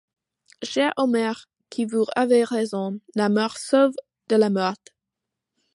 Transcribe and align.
Cher 0.63 0.93
Omer, 0.97 1.47
que 1.69 1.85
vous 1.87 2.07
avez 2.15 2.43
raison: 2.43 2.99
l'amour 3.13 3.55
sauve 3.59 3.93
de 4.29 4.35
la 4.35 4.49
mort! 4.49 4.73